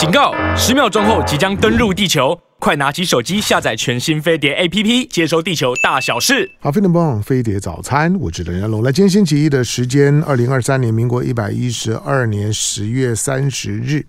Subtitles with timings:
[0.00, 0.32] 警告！
[0.56, 6.50] 十秒钟后即将登陆地球，快拿起手机下载全新飞碟 APP，接收地球大小事。
[6.58, 8.82] 好，飞碟帮飞碟早餐，我是任龙。
[8.82, 14.02] 来，今天星期一的时间，二零二三年民国一百一十二年十月三十日，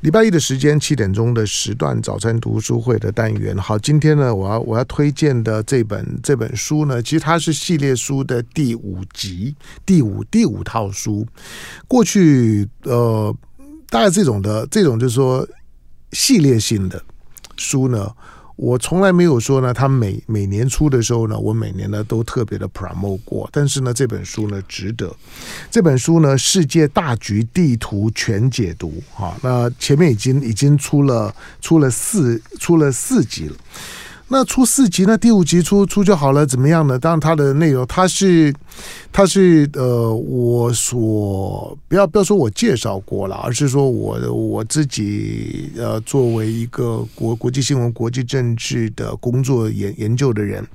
[0.00, 3.54] 礼拜一的时间七点钟的时段，早餐读书会的单元。
[3.58, 11.26] 好，今天呢，我要我要推荐的这本这本书呢，其实它是系列书的第五集，第五第五套书。
[11.86, 13.36] 过去呃。
[13.88, 15.46] 大概这种的，这种就是说
[16.12, 17.02] 系列性的
[17.56, 18.10] 书呢，
[18.56, 23.48] 我从来没有说呢，他每每年出的时候呢，我每年呢都特别的 promote 过。
[23.52, 25.14] 但是呢，这本书呢值得。
[25.70, 33.56] 这本书呢，《世界大局地图全解读》哈，那前面已经已经出了出了四出了四集了。
[34.28, 35.16] 那出四集呢？
[35.16, 36.98] 第五集出出就好了，怎么样呢？
[36.98, 38.52] 当然，它的内容，它是，
[39.12, 50.66] 它是呃，我所不要不要说我介绍过了，而是说我我自己呃，作为一个国国际新闻、国际政治的工作研研究的人，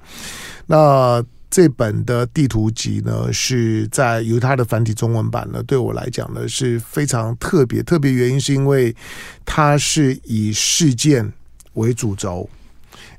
[0.66, 7.84] 那这本的地图集呢，是在由它的繁体中文版呢，对我来讲呢是非常特别。
[7.84, 8.96] 特别原因是因为
[9.44, 11.30] 它是以事件
[11.74, 12.50] 为主轴。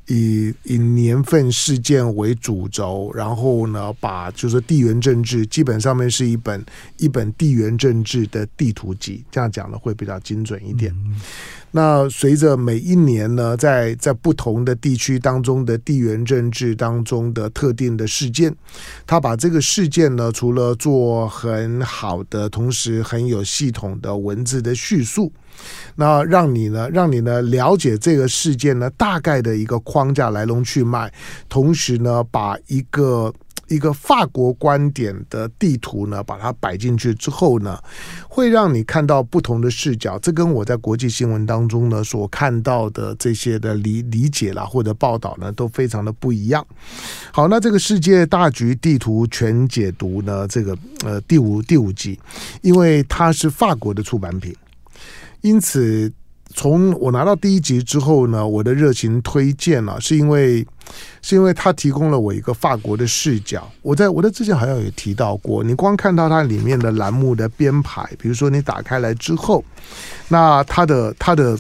[0.06, 6.64] 以以年份事件为主轴，然后呢，把就是地缘政治基本上面是一本
[6.96, 10.92] 一本地缘政治的地图集，这样讲呢会比较精准一点。
[11.06, 11.20] 嗯、
[11.70, 18.54] 那随着每一年呢，在在不同的地区当中的地缘政治当中的特定的事件，
[19.06, 25.32] 他把这个事件呢，除了做很好的，同时很有系统的文字的叙述。
[25.96, 31.12] 那让你呢，让你呢了解这个事件呢大概的一个框架来龙去脉，
[31.48, 33.32] 同时呢把一个
[33.68, 37.78] 一个法国观点的地图呢把它摆进去之后呢，
[38.28, 40.18] 会让你看到不同的视角。
[40.18, 46.66] 这跟我在国际新闻当中呢所看到的这些的理理解啦或者报道呢都非常的不一样。
[47.32, 52.18] 好，那这个世界大局地图全解读呢，这个呃第五第五集，
[52.62, 54.54] 因为它是法国的出版品。
[55.42, 56.10] 因此，
[56.54, 60.66] 从我拿到第一集之后呢，我的热情推荐了，是因为
[61.20, 63.68] 是因为他提供了我一个法国的视角。
[63.82, 69.64] 我在我的之前好像有提到过，你光看到它里面的栏目的编排，比如说你打开来之后，
[70.28, 71.58] 那它的它的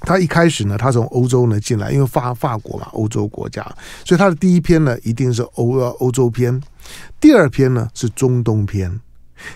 [0.00, 3.62] 它一开始呢，它从欧洲呢进来，因为法法国嘛，欧洲国家，
[4.04, 6.60] 所以它的第一篇呢一定是欧欧洲篇，
[7.20, 9.00] 第二篇呢是中东篇。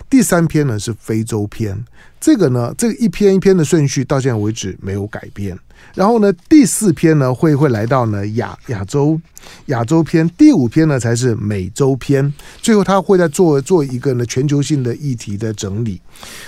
[0.09, 1.77] 第三篇呢是非洲篇，
[2.19, 5.57] 这个呢，这个一篇一篇的顺序到现在为止没有改变。
[5.93, 9.19] 然后呢，第四篇呢会会来到呢亚亚洲
[9.67, 16.01] 亚洲篇，第五篇呢才是美洲篇，最后他会再做做一个呢全球性的议题的整理。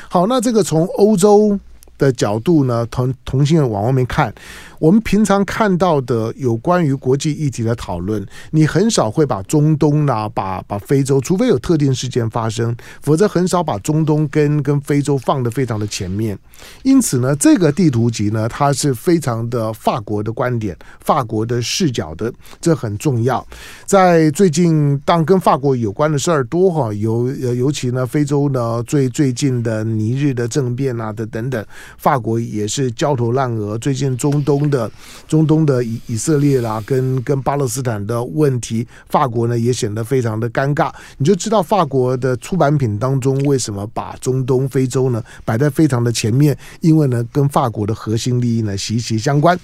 [0.10, 1.60] 好，那这个从欧洲
[1.98, 4.34] 的角度呢，同同性的往外面看。
[4.80, 16.38] 我们平常看到的有关于国际议题的讨论，你很少会把中东呐、把把非洲，除非有特定事件发生，否则很少把中东跟跟非洲放得非常的前面。
[16.84, 23.46] 因此呢，这个地图集呢，它是非常的法国的观点、法国的视角的，这很重要。
[23.86, 31.66] 在最近，当跟法国有关的事儿多哈，尤尤其呢，非洲呢最最近的尼日的政变啊的等等，
[31.98, 33.76] 法国也是焦头烂额。
[33.80, 34.67] 最近中东。
[34.70, 34.90] 的
[35.28, 40.92] 中东的以以色列啦，跟跟巴勒斯坦的问题，法国呢也显得非常的尴尬。
[41.18, 49.60] 你就知道法国的出版品当中为什么把中东、非洲呢摆在非常的前面，因为呢跟法国的核心利益呢息息相关。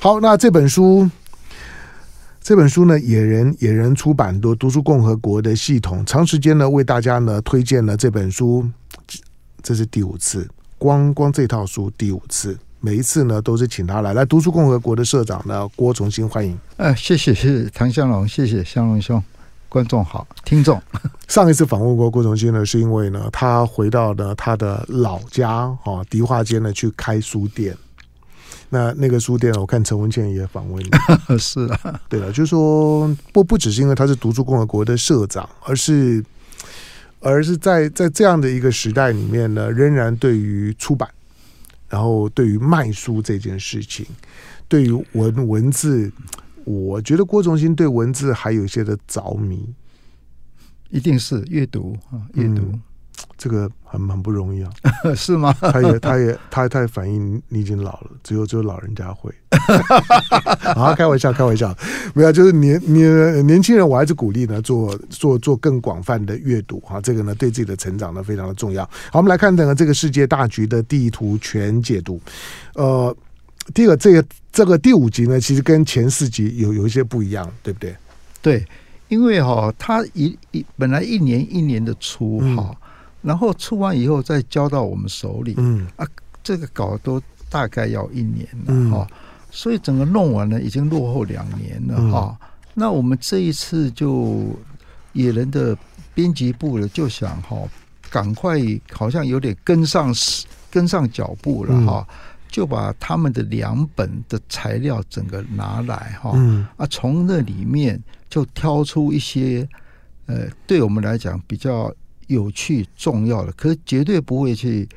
[0.00, 1.08] 好，那这本书，
[2.40, 8.64] 这本书呢，野人野人出版的读书共和国的系统，长时间呢为大家呢推荐了这本书，
[9.62, 12.56] 这是第五次，光光这套书第五次。
[12.80, 16.56] 每一次呢，都是请他来来读书共和国的社长呢，郭重新欢迎。
[16.76, 19.22] 呃，谢谢谢谢唐香龙，谢谢香龙兄，
[19.68, 20.80] 观众好，听众。
[21.26, 27.76] 上一次访问过郭重新呢，是因为呢，他回到了他的老家哈迪化街呢去开书店。
[28.68, 31.38] 那那个书店，我看陈文茜也访问了。
[31.38, 36.22] 是啊，对了，就是说不不只是因为他是读书共和国的社长，而是
[37.20, 41.08] 而是在在这样的一个时代里面呢，仍然对于出版。
[41.88, 44.04] 然后，对于卖书这件事情，
[44.68, 46.12] 对于文文字，
[46.64, 49.72] 我觉得郭崇新对文字还有一些的着迷，
[50.90, 52.78] 一定是阅读啊，阅读。
[53.38, 54.70] 这个很很不容易啊，
[55.14, 55.54] 是吗？
[55.60, 59.30] 他也他也他他也反映你已经老了，只有只有老人家会。
[60.74, 61.74] 啊，开玩笑，开玩笑，
[62.14, 68.84] 没有，就是年年年轻人，我还是鼓励呢，做做做更广泛的阅读哈，这个呢对自己的成长呢非常的重要。
[69.10, 72.20] 好，我们来看整个这个世界大局的地图全解读。
[72.74, 73.14] 呃，
[73.74, 77.96] 第一个，这个这个第五集呢，其实跟前四集有有一些不一样，对不对？
[78.42, 78.64] 对，
[79.08, 82.76] 因为哈、哦，他一一本来一年一年的出哈，嗯、
[83.26, 85.86] 然后出完以后再交到我们手里，嗯。
[85.96, 86.06] 啊，
[86.42, 87.20] 这个稿都
[87.50, 89.06] 大概要一年了哈。
[89.10, 89.16] 嗯
[89.48, 92.38] 所以整个弄完了，已经落后两年了哈。
[92.42, 94.54] 嗯、那我们这一次就
[95.14, 95.74] 野人的
[96.12, 97.56] 编辑部了，就想哈，
[98.10, 98.58] 赶快
[98.92, 100.12] 好像有点跟上
[100.70, 102.14] 跟上脚步了哈，嗯、
[102.50, 109.66] 就把他们的两本的材料整个拿来哈，嗯、啊，从那里面就挑出一些
[110.26, 111.90] 呃，对我们来讲比较
[112.26, 114.88] 有趣、重要的，可是绝对不会去。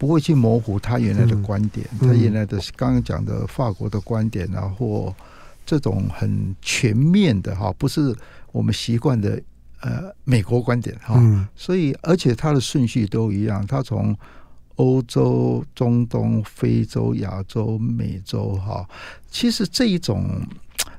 [0.00, 5.12] 不会去模糊他原来的观点，嗯、他原来的刚刚讲的法国的观点啊，或
[5.66, 8.14] 这种很全面的哈，不是
[8.52, 9.42] 我们习惯的
[9.80, 11.16] 呃美国观点哈。
[11.18, 14.16] 嗯、所以，而且他的顺序都一样，他从
[14.76, 18.88] 欧洲、中东、非洲、亚洲、美洲哈。
[19.28, 20.40] 其实这一种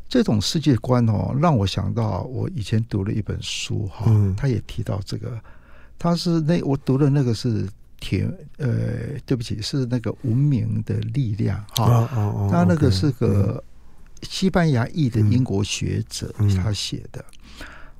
[0.09, 5.39] 这种世界观哦，让我想到我以前读了一本书哈，嗯、他也提到这个，
[5.97, 7.65] 他是那我读的那个是。
[8.01, 8.25] 铁
[8.55, 11.83] 呃，对不起，是那个文明的力量哈。
[11.83, 13.61] 哦哦哦，他那个是个
[14.21, 17.23] 西班牙裔的英国学者，嗯、他写的。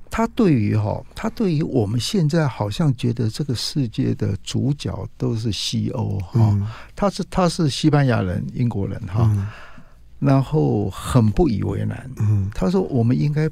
[0.08, 6.32] 他对于哈，他对于我们现在好像觉得这个世界的主角都是西欧哈。
[6.36, 6.66] 嗯、
[6.96, 9.30] 他是他是西班牙人，英国人哈。
[10.20, 12.10] 嗯、然后很不以为然。
[12.18, 13.48] 嗯，他说我们应该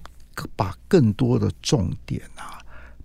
[0.54, 2.54] 把更多的重点啊。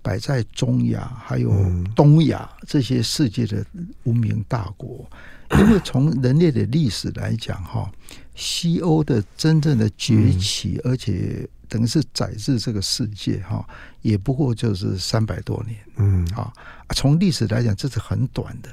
[0.02, 1.50] 摆在中亚还有
[1.96, 3.66] 东亚这些世界的
[4.04, 5.10] 无名大国，
[5.58, 7.90] 因为从人类的历史来讲，哈，
[8.36, 13.66] 西欧的真正的崛起，而且等于是载至这个世界，哈，
[14.02, 16.28] 也不过就是三百多年，嗯。
[16.36, 16.52] 啊，
[16.94, 18.70] 从历史来讲，这是很短的，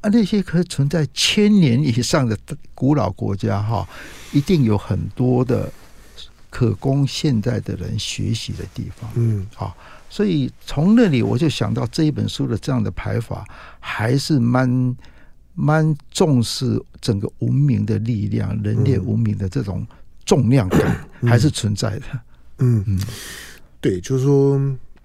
[0.00, 2.34] 啊，那些可存在千年以上的
[2.74, 3.86] 古老国家，哈，
[4.32, 5.70] 一定有很多的
[6.48, 9.76] 可供现在的人学习的地方，嗯，好。
[10.08, 13.44] 所以从那里我就想到这一本书的这样的排法，
[13.78, 14.96] 还是蛮
[15.54, 19.86] 蛮重视整个文明的力量，人类文明的这种
[20.24, 22.06] 重量感还是存在的。
[22.58, 22.98] 嗯嗯，
[23.82, 24.58] 对，就是说，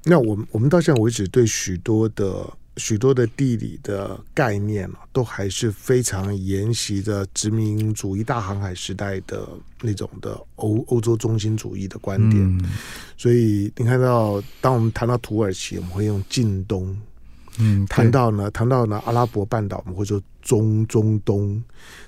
[0.06, 2.50] 那我们我们到现在为止对许多的。
[2.78, 9.48] 许多的地理的概念啊都还是非常沿袭着殖民主义大航海时代的
[9.82, 12.42] 那种的欧欧洲中心主义的观点。
[12.42, 12.62] 嗯、
[13.16, 16.94] 所以你看到，当我们谈到土耳其，我们会用近东；
[17.60, 21.62] 嗯，谈到呢，谈到呢阿拉伯半岛，我们会说中中东；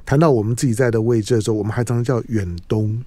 [0.06, 3.02] 谈到我们自己在的位置的时候，我们还常常叫远东。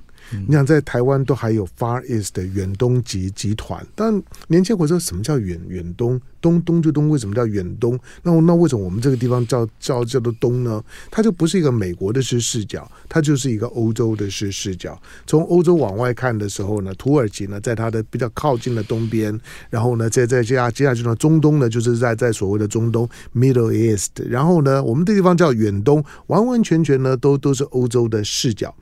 [0.47, 4.15] 你想在台湾都还有 Far East 的远东集集团，但
[4.47, 6.21] 年轻人会说什么叫远远东？
[6.41, 7.99] 东东就东，为什么叫远东？
[8.23, 10.83] 那那为什么我们这个地方叫叫叫做东呢？
[11.11, 15.01] 它就不是一个美国的视视角，它就是一个欧洲的视视角。
[15.27, 19.39] 从欧洲往外看的时候呢，土耳其呢在它的比较靠近的东边，
[19.69, 28.75] 然后呢在在接下接下去呢中东呢就是在在所谓的中东 Middle East，然后呢我们这地方叫远东，完完全全呢都都是欧洲的视角。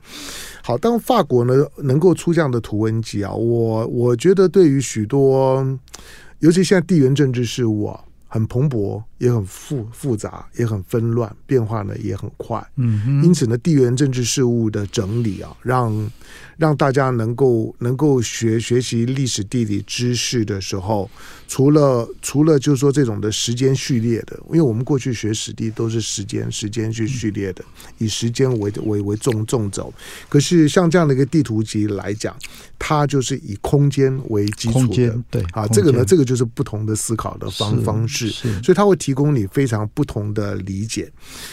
[0.61, 5.65] 好，当法国呢能够出这样的图文集啊，我我觉得对于许多，
[6.39, 9.03] 尤其现在地缘政治事务啊，很蓬勃。
[9.19, 12.65] 也很复复杂，也很纷乱，变化呢也很快。
[12.77, 16.11] 嗯哼，因此呢，地缘政治事务的整理啊，让
[16.57, 21.09] 让大家能够能够学学习历史地理知识的时候，
[21.47, 27.63] 除了除了就是说这种的时间序列的，因为我们过去学史地都是时间时间去序列的，
[27.97, 29.93] 以时间为为为纵纵轴。
[30.29, 32.33] 可是像这样的一个地图集来讲，
[32.77, 35.23] 它就是以空间为基础的。
[35.29, 38.29] 对啊，这个呢，这个就是不同的思考的方方式。
[38.63, 39.08] 所以它会提。
[39.09, 41.11] 提供你非常不同的理解，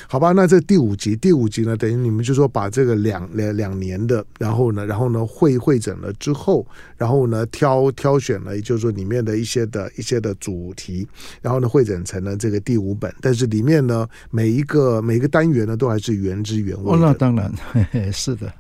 [0.08, 0.32] 好吧？
[0.32, 6.66] 那这第五集，第五集呢，等于你们就说把这个两两两年的，然后呢，然后呢，会会诊了之后，
[6.98, 11.08] 然后呢，挑挑选了，也就是说里面的一些的一些的主题，
[11.40, 13.10] 然后呢，会诊成了这个第五本。
[13.22, 16.92] 但是里面呢，每一个每一个单元呢，都还是原汁原味。
[16.92, 18.52] 哦，那当然，嘿嘿，是的。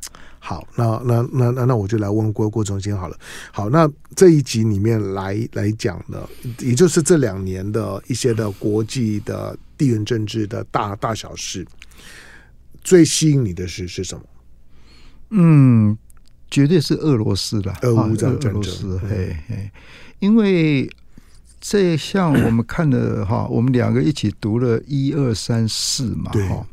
[0.46, 3.18] 好，那那那那那我就来问郭郭总监好了。
[3.50, 6.28] 好，那这一集里面来来讲的，
[6.60, 11.66] 也就是这两年的一些的国际的地缘政治的大大小事，
[12.84, 14.22] 最吸引你的是是什么？
[15.30, 15.98] 嗯，
[16.48, 18.52] 绝对是俄罗斯的俄乌战争。
[18.52, 19.68] 俄罗斯，嘿嘿，
[20.20, 20.88] 因为
[21.60, 26.64] 这像我们看了哈，我们两个一起读了一二三四嘛哈，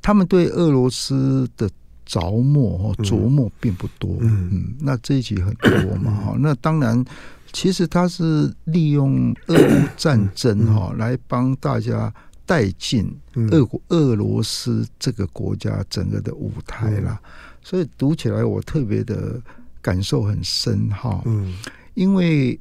[0.00, 1.68] 他们对俄罗斯的
[2.14, 4.48] 着墨哈琢磨并不多，嗯。
[4.52, 7.04] 嗯，那这一集很多嘛哈，那当然，
[7.52, 12.12] 其实他是利用俄乌战争哈来帮大家
[12.46, 13.10] 带进
[13.50, 17.20] 俄国俄罗斯这个国家整个的舞台啦，
[17.62, 19.40] 所以读起来我特别的
[19.82, 21.54] 感受很深哈，嗯，
[21.94, 22.58] 因为。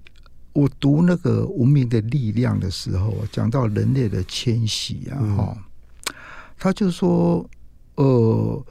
[0.55, 6.13] 我读那个文明的力量的时候，讲到人类的迁徙啊，哈、嗯，
[6.59, 7.49] 他就说，
[7.95, 8.63] 呃，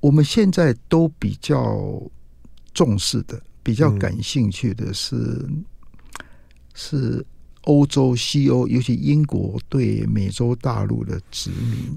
[0.00, 2.00] 我们现在都比较
[2.72, 5.64] 重视的、比较感兴趣的是，嗯、
[6.74, 7.26] 是
[7.62, 11.50] 欧洲、西欧，尤其英国对美洲大陆的殖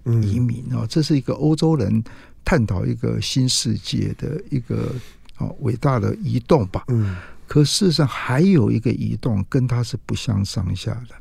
[0.06, 2.04] 民移民啊，嗯、这是一个欧洲人
[2.44, 4.96] 探讨一个新世界的一个
[5.36, 7.16] 啊伟大的移动吧，嗯。
[7.46, 11.16] 可事实上还有一个移动跟它是不相上下的，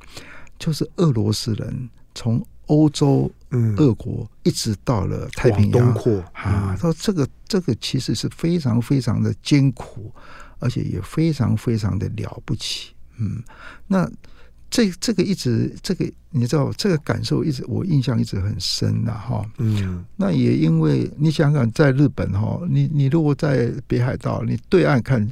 [0.58, 3.32] 就是俄罗斯人从欧洲、
[3.76, 5.72] 俄国一直到了太平洋。
[5.72, 6.20] 东扩。
[6.32, 10.12] 啊，说这个这个其实是非常非常的艰苦，
[10.58, 13.42] 而且也非常非常的了不起，嗯，
[13.86, 14.10] 那。
[14.70, 25.26] 这这个一直这个你知道这个感受一直我印象一直很深的哈，嗯，那也因为你想想在日本哈，你你如果在北海道，你对岸看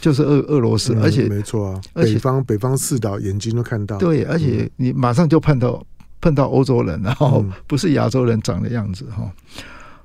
[0.00, 5.86] 就是俄俄罗斯，而且没错啊，北方北方四岛眼睛都看到，对，而且你马上就碰到
[6.20, 9.32] 碰到欧洲人，然后不是亚洲人长的样子哈，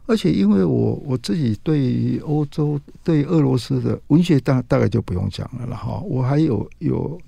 [0.06, 7.20] 而且因为我我自己对欧洲对俄罗斯的文学大大概就不用讲了了哈，我还有有。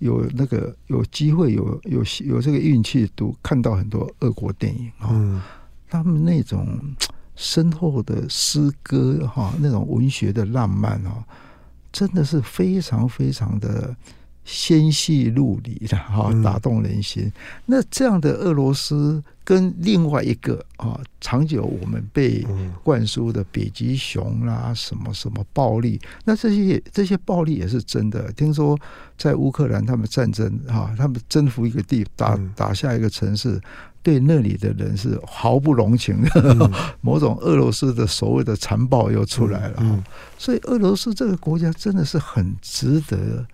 [0.00, 5.40] 有那个有机会有有有这个运气读看到很多俄国电影啊，嗯、
[5.88, 6.78] 他们那种
[7.34, 11.24] 深厚的诗歌哈，那种文学的浪漫啊，
[11.90, 13.96] 真的是非常非常的
[14.46, 17.24] 纤细入里的哈，打动人心。
[17.24, 17.32] 嗯、
[17.66, 19.22] 那这样的俄罗斯。
[19.46, 22.44] 跟另外一个啊，长久我们被
[22.82, 28.32] 灌输的北极熊啦，什么什么暴力，那这些这些暴力也是真的。
[28.32, 28.76] 听说
[29.16, 33.60] 在乌克兰，他们战争哈，他们征服一个地，打打下一个城市，
[34.02, 36.68] 对那里的人是毫不容情的。
[37.00, 40.04] 某种俄罗斯的所谓的残暴又出来了。
[40.36, 43.46] 所以俄罗斯这个国家真的是很值得，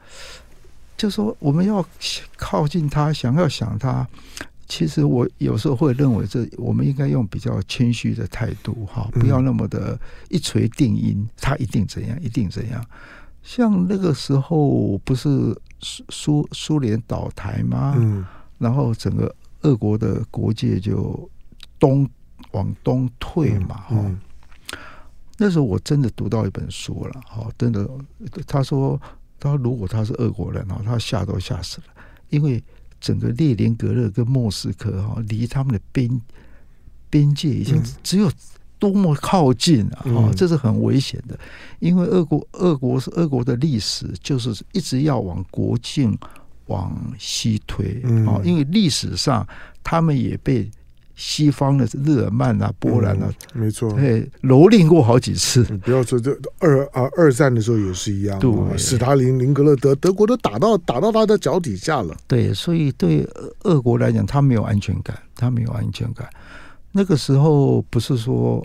[1.03, 1.85] 就说我们要
[2.37, 4.07] 靠近他，想要想他。
[4.69, 12.87] 其实我有时候会认为，这我们应该用比较谦虚的态度，哈，不要那么的一锤定音，他一定怎样，一定怎样。
[13.43, 15.29] 像那个时候，不是
[15.81, 17.95] 苏苏苏联倒台吗？
[17.99, 18.25] 嗯，
[18.59, 21.29] 然后整个俄国的国界就
[21.81, 22.09] 东
[22.53, 23.97] 往东退嘛，哈。
[25.37, 27.91] 那时候我真的读到一本书了，哈，真的，
[28.47, 28.99] 他说，
[29.43, 31.87] 他说如果他是俄国人，哈，他吓都吓死了，
[32.31, 32.63] 因为。
[33.03, 36.09] 整个列宁格勒跟莫斯科哈，离他们的边
[37.11, 38.31] 边界已经只有
[38.79, 40.03] 多么靠近啊！
[40.05, 41.37] 哈，这是很危险的，
[41.81, 46.17] 因为俄国俄国是俄国的历史，就是一直要往国境
[46.67, 49.45] 往西推啊，因为历史上
[49.83, 50.71] 他们也被。
[51.15, 55.67] 西方的日耳曼啊，波兰啊，嗯、没错，蹂躏过好几次。
[55.71, 62.17] 你不要说这二啊二战的时候也是一样，对，斯大林、林格勒德，德国都打到打到他的脚底下了。
[62.27, 63.29] 对，所以对
[63.65, 66.29] 俄国来讲，他没有安全感，他没有安全感。
[66.91, 68.65] 那个时候不是说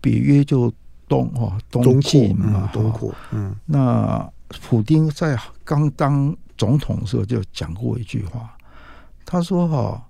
[0.00, 0.72] 北约就
[1.08, 8.54] 东哦东进嘛，东扩，嗯，那普丁在刚当总统的时候就讲过一句话，
[9.24, 10.04] 他说哈。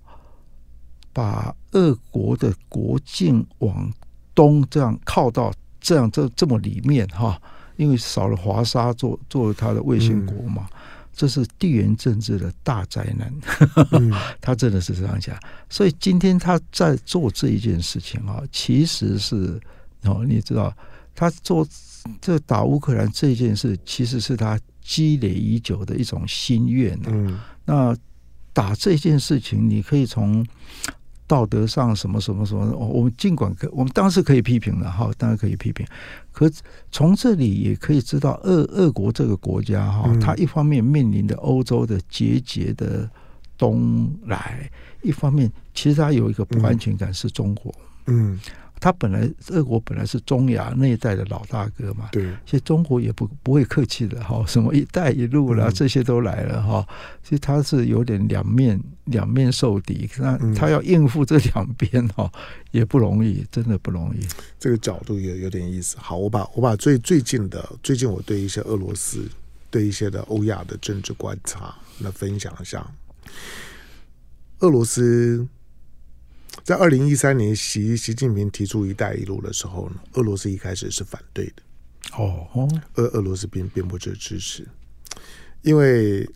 [1.19, 3.93] 把俄国的国境往
[4.37, 7.43] 东这样靠到这样这这么里面哈，
[7.75, 10.69] 因为少了华沙做做了他的卫星国嘛，
[11.13, 13.35] 这是地缘政治的大灾难。
[14.41, 15.37] 他真的是这样讲，
[15.69, 19.61] 所以今天他在做这一件事情啊，其实是
[20.05, 20.73] 哦，你知道
[21.17, 21.67] 他做
[22.21, 26.97] 这打乌克兰这件事，其实是他积累已久的一种心愿。
[27.09, 27.97] 嗯，那
[28.53, 30.47] 打这件事情，你可以从。
[31.29, 35.87] 道德上什么什么什么，我们尽管可，我们当时可以批评的哈，当然可以批评。
[36.33, 36.51] 可
[36.91, 43.09] 从这里也可以知道，俄俄国这个国家哈，它一方面面临着欧洲的节节的
[43.57, 44.69] 东来，
[45.03, 47.73] 一方面其实它有一个不安全感是中国，
[48.07, 48.41] 嗯。
[48.81, 56.87] 他本来俄国本来是中亚那一带的老大哥嘛，对，其实中国也不不会客气的哈， 什么“一带一路”啦，这些都来了哈。
[57.23, 62.31] 其实他是有点两面两面受敌，那他要应付这两边哈，
[62.71, 64.27] 也不容易，真的不容易。
[64.59, 65.97] 这个角度也有点意思。
[65.99, 69.29] 好，我把我把最最近的最近我对一些俄罗斯
[69.71, 72.87] 对一些的欧亚的政治观察，那分享一下。
[74.61, 75.47] 俄罗斯
[76.69, 81.63] 在二零一三年习习近平提出“一带一路”的时候呢，俄罗斯一开始是反对的。
[82.19, 82.47] 哦，
[82.97, 84.69] 俄俄罗斯并并不支支持，
[85.63, 86.29] 因为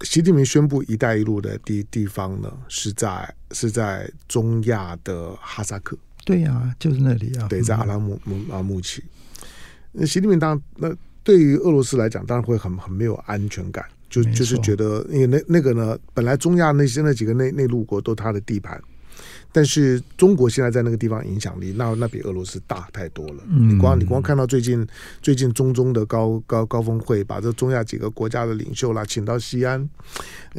[0.00, 5.94] 习近平宣布“一带一路”的地地方呢，是在是在中亚的哈萨克。
[6.24, 7.46] 对呀、啊，就是那里啊。
[7.48, 9.04] 对，在阿拉木木阿木齐。
[9.92, 18.82] 那习近平当那对于俄罗斯来讲，当然会很很没有安全感，就就是觉得，因为那那个呢，本来中亚那些那几个内内陆国都他的地盘。
[19.56, 23.34] 但是中国现在在那个地方影响力，那那比俄罗斯大太多了。
[23.48, 24.84] 你光你光看到最近
[25.22, 29.88] 最近中中的高高高峰会，把这中亚几个国家的领袖啦请到西安，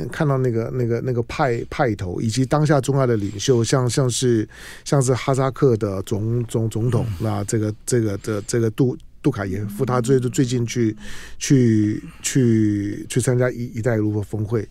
[0.10, 4.48] 看到那个那个那个派派头，以及当下中亚的领袖，像像是
[4.86, 10.96] 像是哈萨克的总总总统，那这个这个的这个杜杜卡耶夫，他最最近去
[11.38, 14.66] 去去去参加一一带一路峰会，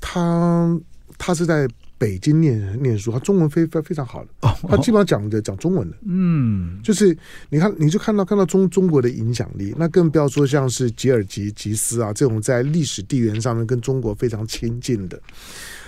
[0.00, 0.76] 他
[1.16, 1.68] 他是在。
[2.02, 4.30] 北京念念书，他中文非非非常好的，
[4.68, 7.16] 他基本上讲的讲中文的，嗯，就是
[7.48, 15.16] 你看，你就看到看到中中国的影响力，那更不要说像是吉尔吉吉斯啊这种在历史地缘上面跟中国非常亲近的。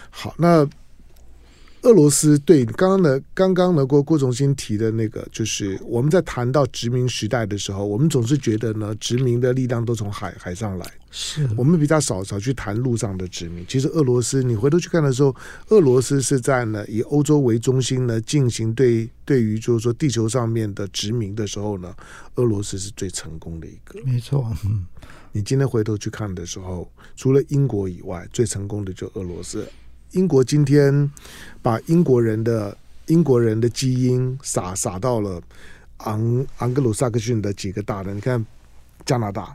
[0.08, 0.64] 好，那。
[1.84, 13.62] 俄罗斯对刚刚的刚刚呢郭郭重新提的那个，就是我们在谈到殖民时代的时候，我们总是觉得呢，殖民的力量都从海海上来，是我们比较少少去谈陆上的殖民。
[13.68, 15.36] 其实俄罗斯，你回头去看的时候，
[15.68, 21.94] 俄罗斯是在呢以欧洲为中心呢进行对对于就是说地球上面的殖民的时候呢，
[22.36, 24.00] 俄罗斯是最成功的一个。
[24.06, 24.86] 没错，嗯，
[25.32, 29.68] 你今天回头去看的时候，除了英国以外，最成功的就俄罗斯。
[30.14, 31.10] 英国今天
[31.60, 35.40] 把英国人的英国人的基因撒撒到了
[35.98, 38.44] 昂昂格鲁萨克逊的几个大的，你看
[39.04, 39.54] 加拿大、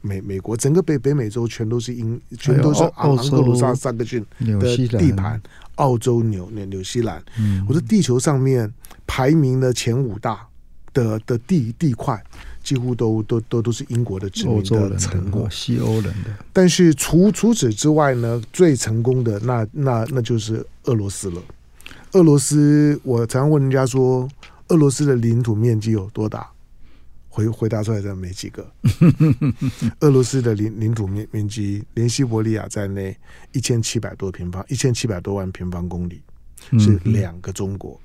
[0.00, 5.40] 美美国，整个北北美洲全都是英，全都是昂昂格鲁萨萨克逊的地盘。
[5.76, 7.22] 澳洲、纽纽纽西兰，
[7.68, 8.72] 我说地球上面
[9.06, 10.46] 排名的前五大
[10.92, 12.22] 的的地地块。
[12.68, 16.36] 几乎都都都都是英国的殖民的成果，西欧人的。
[16.52, 21.40] 但是除除此之外呢，最成功的那那那就是俄罗斯了。
[22.12, 24.28] 俄罗斯，我常问人家说，
[24.68, 26.46] 俄罗斯的领土面积有多大？
[27.30, 28.70] 回回答出来的没几个。
[30.00, 33.16] 俄罗斯的领领土面面积，连西伯利亚在内，
[33.52, 36.20] 一千七百多平方，一千七百多万平方公里，
[36.78, 37.98] 是两个中国。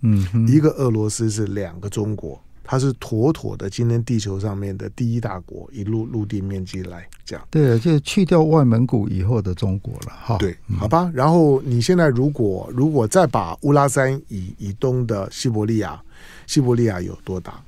[0.00, 2.40] 嗯，一个俄罗斯是两个中国。
[2.66, 10.36] 它是妥妥的，今天地球上面的第一大国，以陆陆地面积来讲，对，就去掉外蒙古以后的中国了，哈。
[10.38, 11.10] 对，好吧。
[11.14, 16.02] 然后你现在如果如果再把乌拉山以以东的西伯利亚，
[16.46, 17.62] 西伯利亚有多大？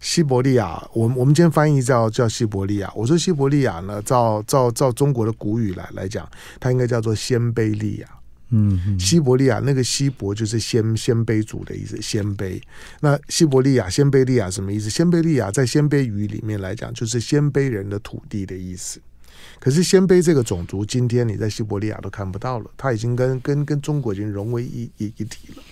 [0.00, 2.88] 西伯利亚，我们我们今天翻译叫叫西伯利亚。
[2.94, 6.28] 我说西伯利亚呢，照照照中国的古语来来讲，
[6.60, 8.08] 它应该叫做鲜卑利亚。
[8.50, 12.60] 嗯，西伯利亚那个西伯就是鲜鲜卑族的意思，鲜卑。
[13.00, 14.88] 那西伯利亚鲜卑利亚什么意思？
[14.88, 18.98] 鲜卑利亚在鲜卑语里面来讲，就是鲜卑人的土地的意思。
[19.60, 25.62] 可是鲜卑这个种族，今天你在西伯利亚都看不到了，它已经跟跟跟中国已经融为一一一体了。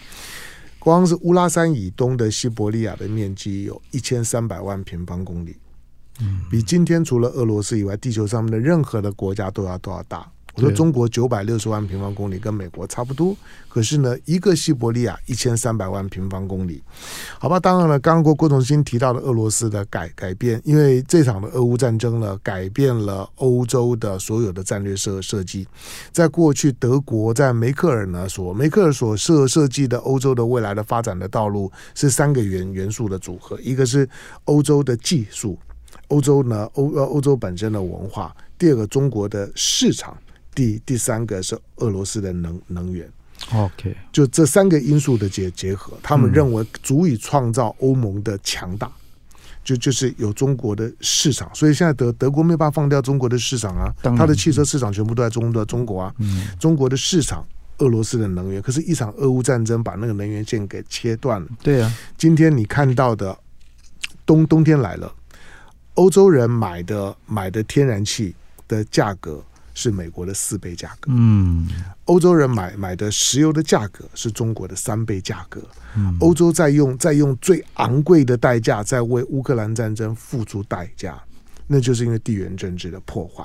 [0.79, 5.57] 光是乌拉山以东的西伯利亚的面积有一千三百万平方公里，
[6.21, 10.31] 嗯，比今天除了俄罗斯以外，地球上面的任何的国家都要都要大。
[10.57, 13.37] 我说中国九百六十万平方公里跟美国差不多，
[13.69, 16.83] 可是呢，一个西伯利亚一千三百万平方公里，
[17.39, 17.61] 好吧。
[17.61, 25.69] 当然了，刚刚郭郭重新提到了俄罗斯的改改变，因为这场的俄乌战争呢，改变了欧洲的所有的战略设设计。
[26.11, 34.09] 在过去，德国在梅克尔呢所梅克尔所设设计的欧洲的未来的发展的道路是三个元元素的组合，一个是
[34.45, 35.59] 欧洲的技术，
[36.09, 40.17] 欧洲呢欧呃欧洲本身的文化，第二个中国的市场。
[40.57, 43.07] 第第三个是俄罗斯的能能源
[43.53, 48.91] ，OK，就这三个因素的结结合，他们认为足以创造欧盟的强大，
[49.63, 56.15] 就就是有中国的市场，所以现在德德国没有办法放掉中国的市场啊，它的汽车市场全部都在中的中国啊，
[56.59, 57.47] 中国的市场，
[57.79, 61.47] 俄罗斯的能源，可是，一场俄乌战争把那个能源线给切断了。
[61.63, 63.39] 对啊，今天你看到的
[64.25, 65.13] 冬冬天来了，
[65.95, 68.35] 欧洲人买的买的天然气
[68.67, 69.45] 的价格。
[69.77, 71.69] 是美国的四倍价格，嗯，
[72.07, 75.61] 欧洲人买买的石油的价格是中国的三倍价格，
[75.95, 81.23] 嗯，欧洲在用在用最昂贵的代价在为乌克兰战争付出代价，
[81.67, 83.45] 那就是因为地缘政治的破坏。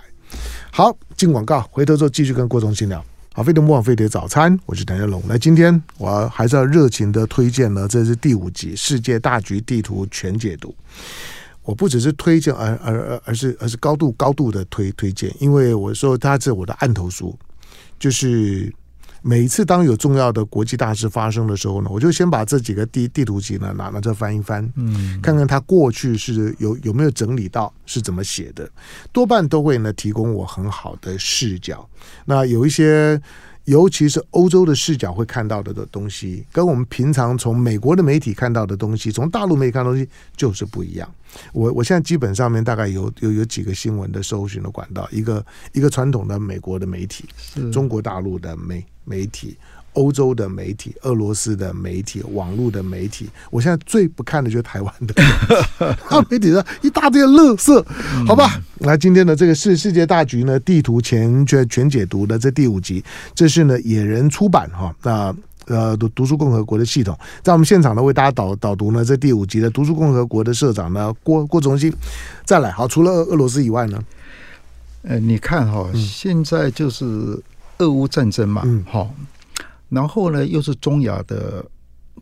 [0.72, 3.04] 好，进广告，回头之后继续跟郭忠新聊。
[3.34, 5.22] 好，飞碟魔网飞碟早餐，我是谭家龙。
[5.28, 10.70] 那，今天我还是要热情的推荐呢，这是第五集《世界大局地图全解读》。
[11.64, 17.38] 我不只是推荐，而而而而是而是高度高度的推推荐，因为我说它是我的案头书，
[18.00, 18.74] 就是。
[19.24, 28.68] 每一次当有重要的国际大事发生的时候呢，我就先把这几个地地图集呢拿拿着翻一翻，嗯，看看他过去是有有没有整理到是怎么写的，
[29.12, 31.88] 多半都会呢提供我很好的视角。
[32.26, 33.22] 那有一些。
[33.66, 41.10] 尤其是欧洲的视角会看到的的东西，跟我们平常从美国的媒体看到的东西，从大陆媒体看到的东西就是不一样。
[41.54, 47.26] 我我现在基本上面大概有有有几个新闻的搜寻的管道，一个一个传统的美国的媒体，
[47.72, 49.58] 中国大陆的媒媒体。
[49.94, 55.14] 欧洲的媒体、俄罗斯的媒体、网络的媒体，我现在最不看的就是台湾的
[56.30, 57.86] 媒体上一大堆乐色，
[58.26, 58.62] 好吧？
[58.80, 63.04] 那今天的这个世世界大局呢，地图全全全解读的这第五集，
[63.36, 71.94] 这是呢野人出版哈那呃读读书共和国的系统，在我们现场呢为大家导导读呢这第五集的读书共和国的社长呢郭郭忠兴，
[72.46, 74.02] 再来好，除了俄俄罗斯以外呢，
[75.04, 77.06] 呃，你看哈，现在就是
[77.80, 79.14] 俄乌战争嘛，嗯，好。
[79.92, 81.66] 然后呢，又是中亚的，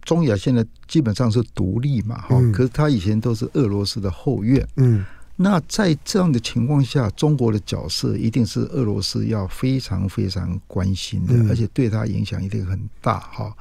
[0.01, 5.05] 中亚现在基本上是独立嘛，哈、嗯，可是他以前都是俄罗斯的后院，嗯，
[5.35, 13.55] 那在这样的情况下，中国的角色一定是俄罗斯要非常非常关心的，嗯、而且对他影响一定很大，哈。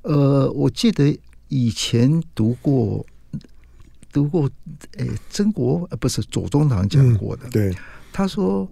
[0.00, 1.14] 呃，我记得
[1.48, 3.04] 以前读过，
[4.10, 4.48] 读过，
[4.96, 7.76] 诶，曾国呃不是左宗棠讲过的，嗯、对，
[8.10, 8.66] 他说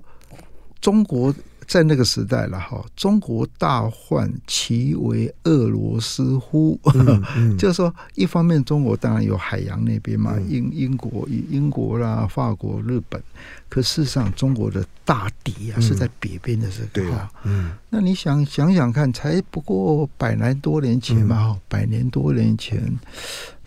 [0.80, 1.34] 中国。
[1.66, 6.78] 在那个时代了哈，中国大患，其为俄罗斯乎？
[6.94, 13.20] 嗯嗯、 就是说，一方面中国当然有海洋那边嘛，嗯、英英国、英国啦、法国、日本，
[13.68, 16.88] 可事实上中国的大敌啊是在北边的这个。
[16.92, 22.80] 对啊，嗯，那你想想想看，才不过百来多年前嘛，嗯、百年多年前，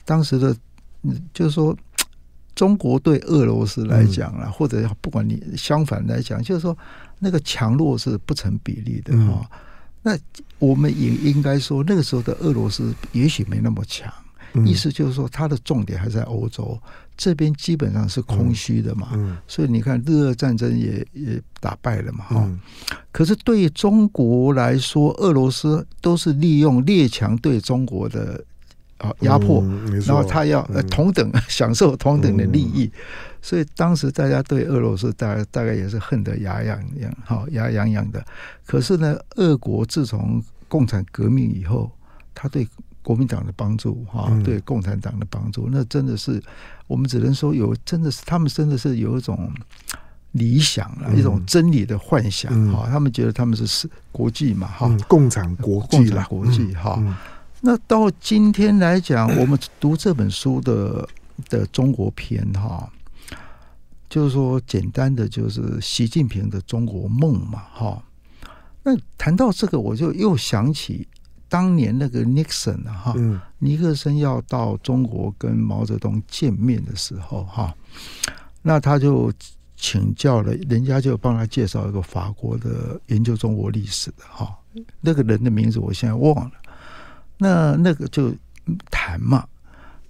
[0.05, 0.55] 当时的，
[1.33, 1.75] 就是说。
[2.55, 6.77] 中国对俄罗斯来讲啊，嗯、或者不管你相反来讲，就是说
[7.19, 9.49] 那个强弱是不成比例的哈。
[10.01, 10.17] 那
[10.57, 14.11] 我们也应该说，那个时候的俄罗斯也许没那么强。
[14.53, 16.81] 嗯、意思就是说，它的重点还在欧洲
[17.15, 19.39] 这边，基本上是空虚的嘛。
[19.47, 22.25] 所以你看，日俄战争也也打败了嘛。
[22.25, 22.59] 哈、嗯，
[23.11, 28.43] 可是对于中国来说，俄罗斯都是利用列强对中国的。
[28.99, 32.99] 啊，压迫，嗯、然后他要呃同等、嗯、 享受同等的利益，嗯、
[33.41, 38.23] 所以当时大家对俄罗斯大概大概也是恨得牙痒痒，好牙痒痒的。
[38.65, 41.89] 可是呢，俄国自从共产革命以后，
[42.35, 42.67] 他对
[43.01, 46.41] 国民党的帮助，哈，嗯、对共产党的帮助，那真的是
[46.85, 49.49] 我们只能说有，真的是他们真的是有一种
[50.33, 57.01] 理想了，嗯、一种真理的幻想，哈、嗯，他们觉得他们是是国际嘛，哈、嗯，共产国际啦，国际哈。
[57.61, 61.07] 那到今天来讲，我们读这本书的
[61.49, 62.89] 的中国篇哈，
[64.09, 68.01] 就是说简单的就是习近平的中国梦嘛哈。
[68.81, 71.05] 那谈到这个，我就又想起
[71.49, 73.13] 当年那个 Nixon 哈，
[73.57, 77.75] 尼克森要到中国跟毛泽东见面的时候哈，
[78.61, 79.31] 那他就
[79.75, 84.57] 请教了，人家就帮他介绍一个法国的研究中国历史的哈，
[85.01, 86.51] 那个人的名字我现在忘了。
[87.41, 88.35] 那那个就
[88.91, 89.47] 谈嘛，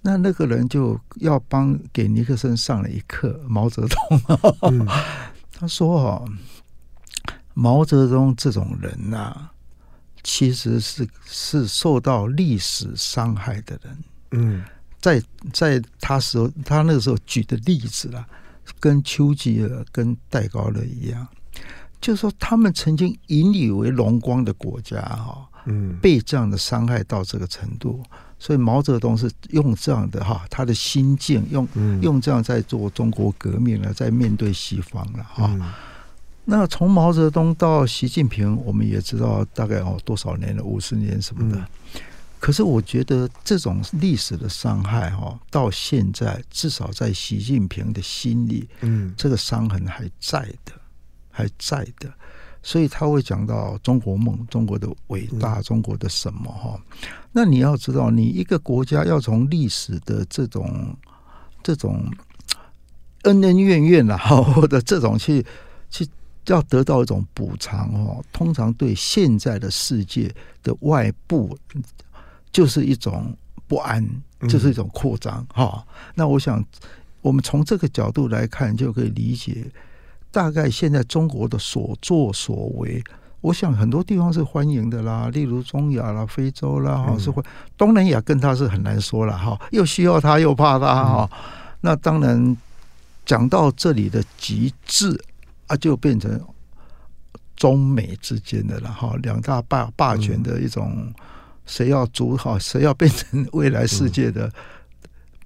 [0.02, 3.40] 那那个人就要帮给尼克森上了一课。
[3.46, 4.20] 毛泽东，
[4.62, 4.84] 嗯、
[5.54, 6.28] 他说：“哦，
[7.54, 9.52] 毛泽东这种人呐、啊，
[10.24, 13.98] 其实是是受到历史伤害的人。
[14.32, 14.64] 嗯，
[15.00, 18.26] 在在他时候，他那个时候举的例子啦，
[18.80, 21.28] 跟丘吉尔、跟戴高乐一样，
[22.00, 28.02] 就是说他们曾经引以为荣光的国家，哈。”嗯，被这样的伤害到这个程度，
[28.38, 35.46] 所以毛泽东是用这样的哈，他的心境用、嗯、用这样在做中国革命了，在面对西方了哈。
[35.52, 35.72] 嗯、
[36.44, 41.58] 那从毛泽东到习近平，我们也知道大概哦多少年了，五十年什么的。
[41.58, 42.00] 嗯、
[42.38, 50.72] 可是我觉得这种历史的伤害哈，到现在至少在习近平的心里，嗯，这个伤痕还在的，
[51.30, 52.10] 还在的。
[52.62, 56.78] 所以他会讲到中国梦、中国的伟大、中国的什么哈？
[57.32, 60.94] 那你要知道，你一个国家要从历史的这种、
[61.62, 62.04] 这种
[63.22, 64.16] 恩恩怨怨呐，
[64.54, 65.44] 或者这种去
[65.88, 66.06] 去
[66.46, 70.30] 要得到一种补偿哦，通常对现在的世界
[70.62, 71.56] 的外部
[72.52, 73.34] 就是一种
[73.66, 74.06] 不安，
[74.48, 75.86] 就是一种扩张哈。
[76.14, 76.62] 那我想，
[77.22, 79.70] 我们从这个角度来看，就可以理解。
[80.30, 83.02] 大概现在中国的所作所为，
[83.40, 87.42] 我想很多地方是欢迎的啦，例如中亚啦、非洲啦，哈、嗯，是会
[87.76, 91.28] 东南亚跟他是很难说了哈，又需要他又怕他哈。
[91.32, 91.38] 嗯、
[91.80, 92.56] 那当然
[93.24, 95.20] 讲到这里的极致
[95.66, 96.40] 啊，就变成
[97.56, 101.12] 中美之间的了哈，两大霸霸权的一种，
[101.66, 104.50] 谁要主好，谁要变成未来世界的。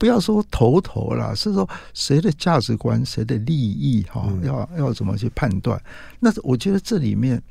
[0.05, 5.83] 不要说头头了，是说谁的价值观、谁的利益哈，要要怎么去判断？
[6.21, 7.43] 那我觉得这里面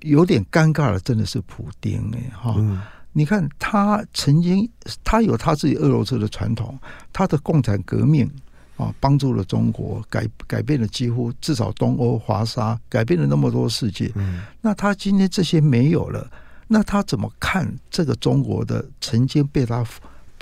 [0.00, 2.56] 有点尴尬的，真的是普丁哎哈。
[3.12, 4.68] 你看他曾经，
[5.04, 6.76] 他有他自己俄罗斯的传统，
[7.12, 8.28] 他的共产革命
[8.76, 14.12] 啊，帮助了中国改改变了几乎至少东欧华沙，改变了那么多世界。
[14.60, 16.28] 那他今天这些没有了，
[16.66, 19.86] 那他怎么看这个中国的曾经被他？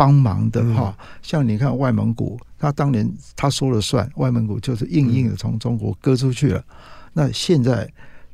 [0.00, 6.64] 帮忙的哈，像你看外蒙古，他当年他说了算，外蒙古就是硬硬的从中国割出去了。
[7.12, 7.86] 那现在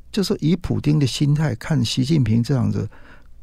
[0.09, 2.89] 就是以普丁的心态看习近平这样子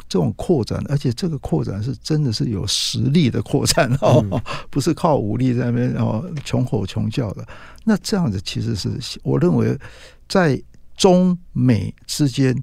[0.09, 4.25] 这种扩展，而且这个扩展是真的是有实力的扩展哦，
[4.71, 7.47] 不是靠武力在那边哦穷吼穷叫的。
[7.85, 9.79] 那这样子其实是我认为
[10.27, 10.59] 在
[10.97, 12.57] 中美之间，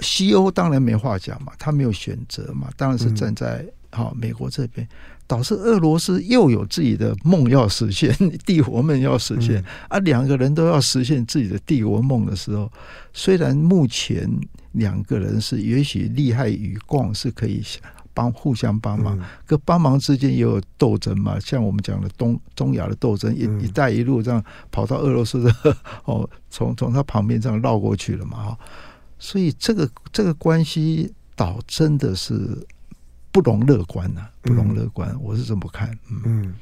[0.00, 3.64] 西欧当然没话讲嘛，他没有选择嘛，当然是站在。
[3.96, 4.86] 好，美国这边
[5.26, 12.70] 导致俄罗斯又有自己的梦要实现， 帝国梦要实现啊，两个人都要实现自己的帝国梦的时候，
[13.14, 14.30] 虽然目前
[14.72, 17.62] 两个人是也许利害与共是可以
[18.12, 25.52] 帮互相帮忙，可帮忙之间也有斗争嘛，像我们讲的东中亚的斗争，一一带一路这样跑到俄罗斯的
[26.04, 28.58] 哦，从从他旁边这样绕过去了嘛，哈，
[29.18, 32.64] 所以这个这个关系倒真的是。
[33.36, 35.90] 不容乐观呐、啊，不容乐观，嗯、我是这么看。
[36.10, 36.54] 嗯，嗯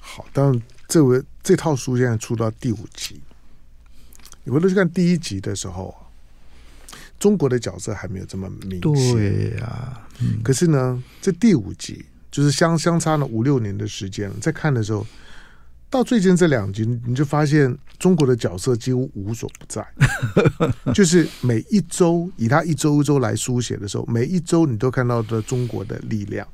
[0.00, 3.20] 好，但这位这套书现在出到第五集，
[4.42, 5.94] 你回头去看第一集的时候，
[7.20, 9.14] 中国的角色还没有这么明显。
[9.14, 15.06] 对呀、啊，嗯、可是呢，这第五集就是相相差了五六年的时间，在看的时候。
[15.92, 19.86] 到最近这两集，你就发现中国的角色几乎无所不在，
[20.94, 26.48] 就是每一周以他一周一周来书写的时候，每一周你都看到的中国的力量。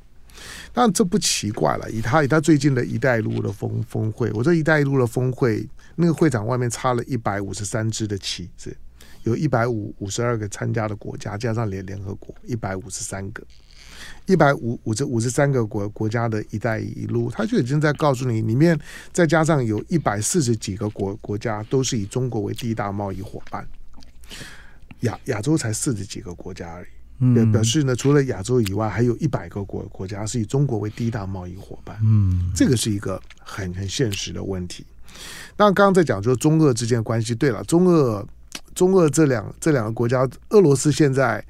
[0.73, 8.77] 但这不奇怪了，以他以他最近的一带一路的峰峰会，我这一带一路的峰会，那个会场外面插了一百五十三支的旗子，
[9.23, 13.41] 有一百五五十二个参加的国家，加上联联合国一百五十三个。
[14.29, 18.79] 一百五五十五十三个国国家的一带一路，他就已经在告诉你，里面
[19.11, 23.67] 再加上有一百四十几个国国家都是以中国为第一大贸易伙伴，
[25.01, 31.99] 亚亚洲才四十几个国家而已，表表示呢，除了亚洲以外，还有一百个国国家是以中国为第一大贸易伙伴。
[32.05, 34.85] 嗯，这个是一个很很现实的问题。
[35.57, 38.23] 那刚刚在讲说中俄之间的关系，对了，中俄
[38.75, 41.43] 中俄这两这两个国家，俄罗斯现在。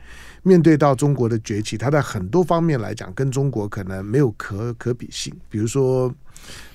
[0.48, 5.30] 面对到中国的崛起，它在很多方面来讲，跟中国可能没有可可比性。
[5.50, 6.10] 比如说，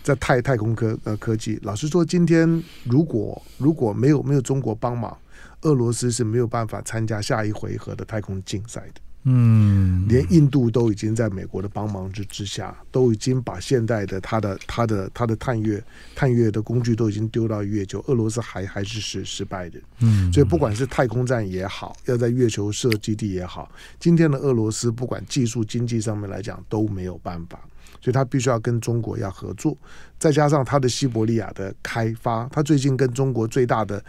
[0.04, 5.18] 在太太空科呃科技，老实说，今天如果如果没有没有中国帮忙，
[5.62, 9.02] 俄罗斯是没有办法参加下一回合的太空竞赛的。
[9.26, 15.82] 嗯，连印度都已经在美国的帮忙之之下，都已经把现代的它的它的它的探月
[16.14, 19.80] 探月的工具都已经丢到月球，俄罗斯还还是失失败的。
[20.00, 27.58] 嗯，所以不管是太空站也好，要在月球设基地也好，今天的俄罗斯不管技术经济上面来讲都没有办法，
[28.02, 29.78] 所以他必须要跟中国要合作，
[30.20, 34.04] 再加上他的西伯利亚的开发，他最近跟中国最大的。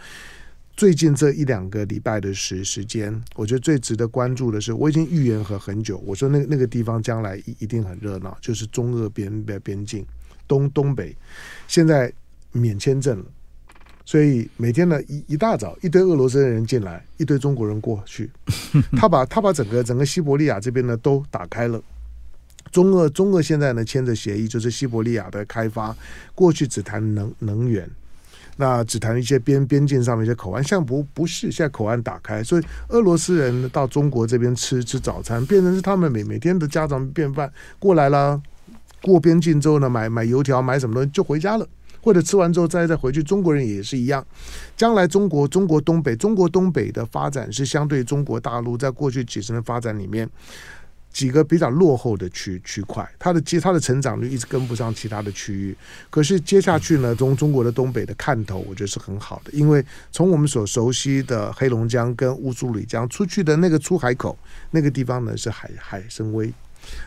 [0.77, 10.05] 最近这一两个礼拜的时时间，我觉得最值得关注的是，我已经预言和很久，我说那个那个地方将来一一定很热闹，就是中俄边边边境
[10.49, 11.15] 东东北，
[11.65, 12.11] 现在
[12.51, 13.25] 免签证了，
[14.03, 18.29] 所以每天呢一一大早一堆俄罗斯人进来，一堆中国人过去，
[18.97, 21.81] 他把他把整个整个西伯利亚这边呢都打开了，
[22.69, 25.95] 中俄中俄现在呢签着协议，就是西伯利亚的开发，
[26.33, 27.89] 过去只谈能能源。
[28.57, 37.51] 那只谈一些边边境上面一些口岸，现在不不是，现在口岸打开，所以俄罗斯人到中国这边吃吃早餐，变成是他们每每天的家常便饭。
[37.79, 38.41] 过来了，
[39.01, 41.67] 过边境之后呢，买买油条，买什么东西就回家了，
[42.01, 43.21] 或者吃完之后再再回去。
[43.21, 44.25] 中国人也是一样，
[44.77, 50.29] 将来中国中国东北中国东北的发展是相对中国大陆在过去几十年发展里面。
[51.15, 55.73] 几个比较落后的区区块，它的接它的成长率一直跟不上其他的区域。
[56.09, 64.37] 可是接下去呢，从中国的东北的看头，我觉得是很好的，因为从我们所熟悉的黑龙江跟乌苏里江出去的那个出海口，
[64.71, 66.51] 那个地方呢是海海参崴，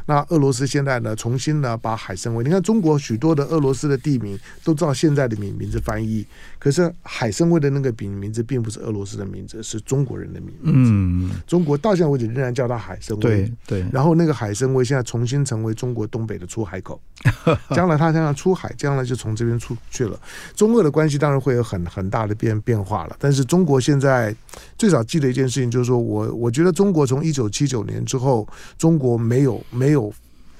[0.06, 6.26] 那俄罗斯现在呢，重新呢把海参崴，你看中国许多的俄罗斯的地名都照现在的名名字翻译，
[6.58, 10.60] 可是海参崴的那个名名字并不是俄罗斯的名字，是中国人的名字。
[10.64, 13.20] 嗯，中国到现在为止仍然叫它海参崴。
[13.20, 13.86] 对对。
[13.92, 17.00] 然后那个海参崴现在重新成为中国东北的出海口，
[17.74, 20.18] 将来它将要出海，将来就从这边出去了。
[20.54, 24.34] 中俄的关系当然会有很很大的变变化了，但是中国现在
[24.78, 30.10] 最早记得一件事情，就是说我我觉得中国从一九七九年之后，中国没有没有。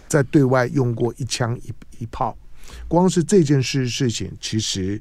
[0.09, 2.35] 在对外用过一枪一一炮，
[2.89, 4.99] 光是这件事事情，其实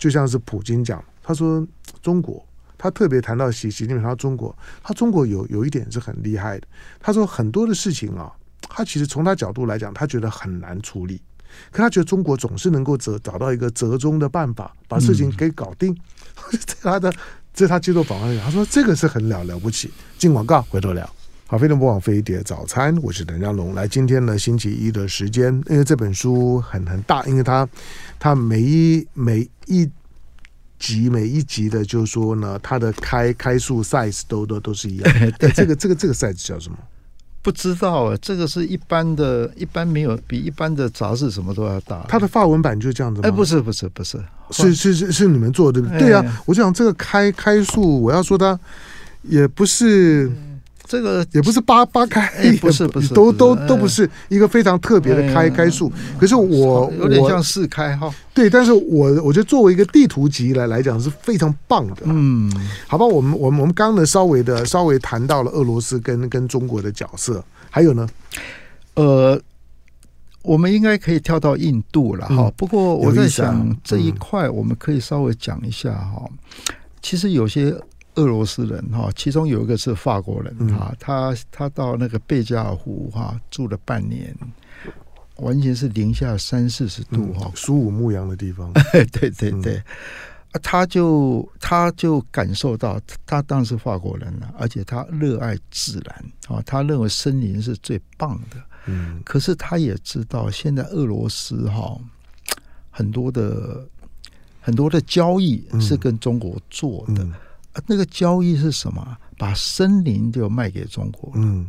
[0.00, 1.64] 就像是普京讲，他说
[2.02, 2.44] 中国，
[2.76, 4.52] 他特别谈到习习近平，他中国，
[4.82, 6.66] 他中国有有一点是很厉害的，
[6.98, 11.20] 他说很多的事情啊，他其实从他角度来讲，他觉得很难处理，
[11.70, 15.92] 可他觉得中国总是能够折找到一个折中的办法，把事情给搞定。
[16.52, 17.12] 嗯、他的
[17.52, 19.90] 这是他接受访问，他说这个是很了了不起。
[20.18, 21.08] 进广告，回头聊。
[21.46, 23.74] 好，飞碟播网飞碟早餐，我是邓家龙。
[23.74, 27.66] 来，今天呢，星期一的时间，因为这本书很很大，因为它
[28.18, 29.90] 它每一每一
[30.78, 35.12] 集每一集的，就是说呢，它的开开数 size 都都都是一样。
[35.40, 36.76] 对，这个这个这个 size 叫什么？
[37.48, 42.04] 不知道啊，这个是一般的，一般没有比一般的杂志什么都要大。
[42.06, 43.26] 它的发文版就是这样子吗？
[43.26, 44.18] 哎，不是不是不是，
[44.50, 46.08] 是是是是你们做的对不对？
[46.08, 48.60] 对啊，我就想这个开开数，我要说它
[49.22, 50.30] 也不是。
[50.88, 55.92] 这个也不是八八开，哎，不是不是，都都都不是一个非常特别的开开数。
[56.18, 58.10] 可是我有点像四开哈。
[58.32, 61.96] 对，但是我我觉得作为一个地图集来来讲是非常棒的。
[62.04, 62.50] 嗯，
[62.86, 68.08] 好吧，我们我们我们刚刚呢稍微的稍微谈到了俄罗斯跟跟中国的角色，还有呢，
[68.94, 69.38] 呃，
[70.42, 72.50] 我们应该可以跳到印度了哈。
[72.56, 76.24] 不过我在想这一块我们可以稍微讲一下哈。
[77.02, 77.76] 其实有些。
[78.18, 84.36] 俄罗斯人哈，其中有一个是法国人哈，他他到那个贝加尔湖哈住了半年，
[85.36, 88.72] 完全是零下三四十度哈，苏武牧羊的地方。
[89.12, 89.76] 对对对，
[90.50, 98.56] 啊，他就他就感受到，他当然是法国人了，而且他热爱自然啊，他认为森林是最棒的。
[98.86, 101.96] 嗯，可是他也知道，现在俄罗斯哈
[102.90, 103.86] 很多的
[104.60, 107.24] 很多的交易是跟中国做的。
[107.86, 109.16] 那个交易是什么？
[109.36, 111.30] 把森林就卖给中国。
[111.36, 111.64] 嗯，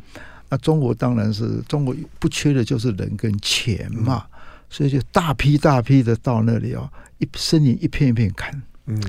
[0.50, 8.60] 那中国当然是中国不缺的就是人跟钱嘛，嗯、所以就大批大批的到那里哦，一森林一片一片砍。
[8.88, 9.00] 嗯，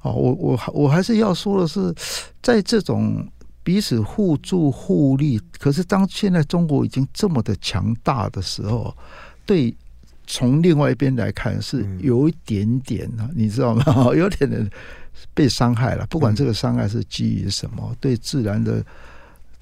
[0.00, 1.94] 哦，我我我还是要说的是，
[2.40, 3.28] 在这种
[3.62, 8.96] 彼此互助互利，可是当现在中国已经这么的强大的时候，
[9.44, 9.74] 对，
[10.26, 13.84] 从另外一边来看是有一点点啊，嗯、你知道吗？
[14.16, 14.70] 有点点。
[15.34, 18.84] 被伤害了，不管这个伤害是基于什么，嗯、对自然的、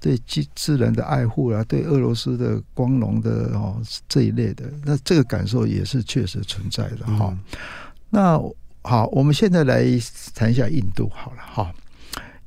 [0.01, 7.29] 对自自然的爱护啊，对俄罗斯的光荣的哦这一类的，那这个感受也是确实存在的哈。
[7.31, 7.39] 嗯、
[8.11, 8.41] 那
[8.83, 9.85] 好，我们现在来
[10.35, 11.73] 谈一下印度好了哈，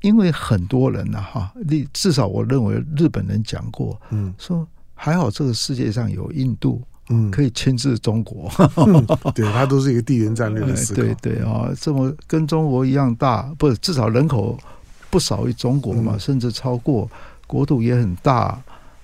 [0.02, 6.82] 因为很多人呢哈，你至少我认为日本人讲过，嗯，说还好这个世界上有印度。
[7.10, 11.02] 嗯，可以牵制中国，嗯、 对，它都是一个地缘战略的思考。
[11.02, 14.58] 对对啊，这么跟中国一样大，不是至少人口
[15.10, 17.10] 不少于中国嘛，嗯、甚至超过，
[17.48, 18.62] 国土也很大。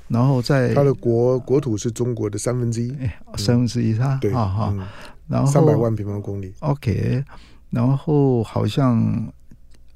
[0.09, 2.93] 然后在它的国国土是中国的三分之一，
[3.37, 4.85] 三分之一，它对啊哈，嗯、
[5.27, 6.53] 然后三百万平方公里。
[6.59, 7.23] OK，
[7.69, 9.01] 然后好像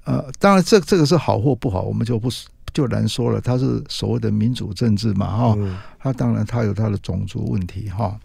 [0.06, 2.50] 呃，当然这这个是好或不好，我们就不说。
[2.78, 8.20] 就难说了，他是所谓的民主政治嘛，哈、嗯，他当然他有他的种族问题，哈。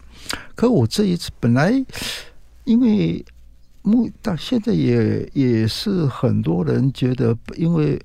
[0.53, 1.73] 可我这一次本来，
[2.63, 3.25] 因为
[3.81, 7.99] 目到现在也也是很多人觉得，因为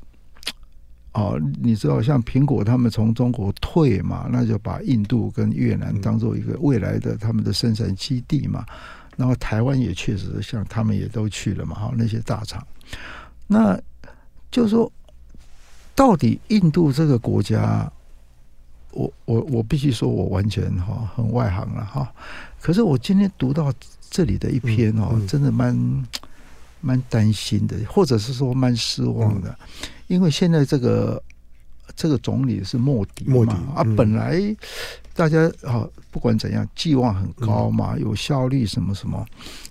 [1.12, 8.64] 哦，你知道，像苹果他们从中国退嘛，那就把印度跟越南当做一个未来的他们的生产基地嘛。
[9.18, 12.66] 然后台湾也确实像他们也都去了嘛，哈，那些大厂，
[13.46, 13.78] 那
[14.50, 14.90] 就是说。
[15.98, 17.90] 到底印度这个国家，
[18.92, 22.08] 我我我必须说，我完全哈很外行了哈。
[22.61, 23.72] 可是我今天读到
[24.08, 26.06] 这里的一篇哦，真的蛮
[26.80, 29.58] 蛮担心的，或者是说蛮失望的，
[30.06, 31.20] 因为现在这个
[31.96, 34.40] 这个总理是莫迪嘛啊，本来
[35.14, 39.26] 大家啊不管怎样寄望很高嘛，有效率什么什么，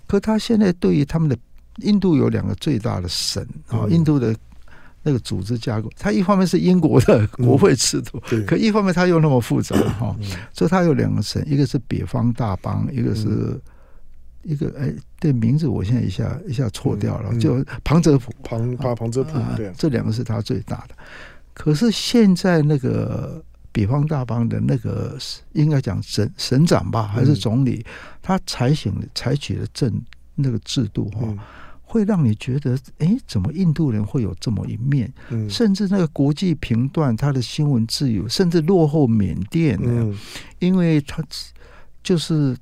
[0.06, 1.34] 可他现在对于他们的
[1.76, 4.36] 印度有两个最大的省啊，印度的。
[5.02, 13.60] 那个组织架构，它一方面是英国的国会制度，嗯、可一方面它又那么复杂哈，嗯、所以它有两个省，一个是北方大邦，一个是、嗯、
[14.42, 20.94] 一个哎，对名字我现在一下一下错掉了，嗯、就旁遮普，旁旁旁遮普，对、啊，这两个是它最大的。
[21.54, 23.42] 可是现在那个
[23.72, 25.16] 北方大邦的那个
[25.52, 29.92] 应该讲省省长吧，还是总理，嗯、他采取采取的政
[30.34, 31.20] 那个制度哈。
[31.22, 31.38] 嗯
[31.90, 35.10] 会让你觉得，哎，怎么印度人会有这么一面？
[35.30, 39.88] 嗯、甚至那个国际评断他的新闻自由，甚至落后缅甸呢？
[39.90, 40.18] 嗯、
[40.58, 41.24] 因为他
[42.02, 42.54] 就是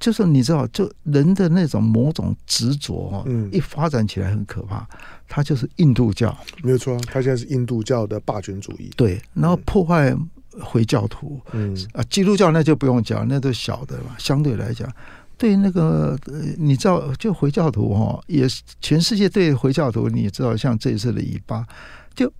[0.00, 4.84] 就是你知道，就人的那种某种执着嗯，一发展起来很可怕。
[5.28, 8.90] 他就是印度教，没有错，他现在是印度教的霸权主义。
[8.96, 10.12] 对，然后破坏
[10.60, 14.92] 回教徒，嗯啊，基督教那就不用讲，那都小的嘛，相对来讲。
[15.36, 16.16] 对那个，
[16.56, 21.66] 你知道，就回教徒哈，也是全世界对回教徒，你知道，像这一次的以巴，
[22.14, 22.32] 就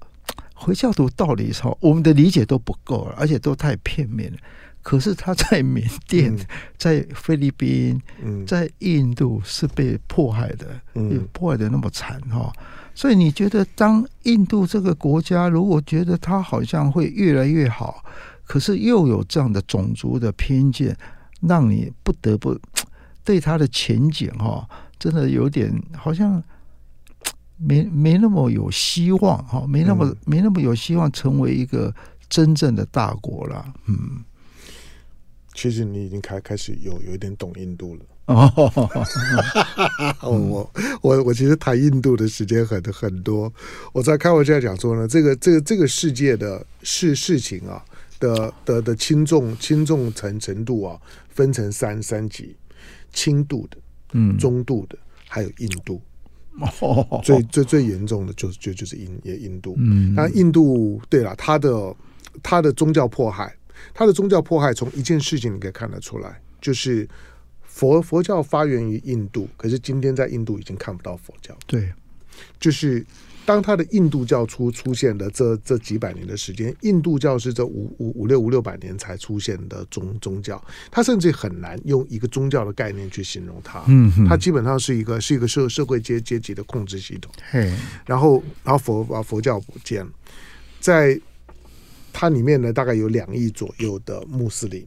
[0.54, 4.38] 回教徒道理上，我们的理解都不够了，而且都太片面了。
[4.80, 6.38] 可是他在缅甸、嗯、
[6.76, 12.52] 在菲律宾、嗯、在印度是被迫害的，嗯，迫害的那么惨哈。
[12.94, 18.04] 所以你觉得，当印度这个国家如果觉得他好像会越来越好，
[18.44, 20.94] 可是又有这样的种族的偏见，
[21.40, 22.54] 让你不得不。
[23.24, 24.68] 对他的前景哈，
[24.98, 26.42] 真的有点好像
[27.56, 31.94] 没没那么有希望哈，没那么、嗯、没那么有希望成为一个
[32.28, 33.74] 真正的大国了。
[33.86, 34.22] 嗯，
[35.54, 38.52] 其实你已经开开始有有一点懂印度了哦。
[40.22, 40.70] 我
[41.00, 43.50] 我我其实谈印度的时间很很多。
[43.92, 47.82] 我在开玩笑讲说呢，这个这个这个世界的事事情啊
[48.18, 51.00] 的的的轻重轻重程程度啊，
[51.30, 52.56] 分成三三级。
[53.14, 53.78] 轻度的，
[54.12, 54.98] 嗯，中度的，
[55.28, 56.02] 还有印度，
[56.80, 61.96] 哦、最最最严重的就是就就是印也印度，嗯，那印度对了，他的
[62.42, 63.56] 他的宗教迫害，
[63.94, 67.08] 他的宗教迫害从一件事情你可以看得出来，就是
[67.62, 71.92] 佛佛教发源于印度，可是今天在印度已经看不到佛教，对，
[72.60, 73.06] 就是。
[73.46, 83.82] 当他的印度教出出现的这这几百年的时间，印度教是这五五五六五六百年才出现的宗宗教，它甚至很难用一个宗教的概念去形容它。
[83.86, 87.32] 嗯哼，它基本上是一个是一个社社会阶阶级的控制系统。
[87.50, 87.72] 嘿，
[88.06, 90.10] 然后然后佛把佛教不见了，
[90.80, 91.20] 在
[92.12, 94.86] 它里面呢，大概有两亿左右的穆斯林。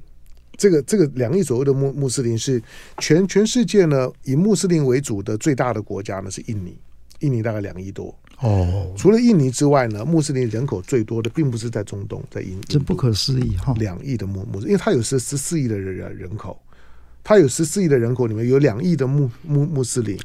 [0.57, 2.59] 这个这个两亿左右的穆穆斯林是
[2.97, 6.75] 全全世界呢以穆斯林为主的最大的国家呢是印尼，
[7.19, 8.13] 印尼大概两亿多。
[8.39, 13.73] 哦，除了印尼之外呢，穆斯林人口最多的并不是在中东，在印，这不可思议哈！
[13.79, 16.59] 两亿的穆穆斯，因为它有十十四亿的人人口，
[17.23, 20.15] 它有十四亿的人口里面有两亿的穆穆穆斯林。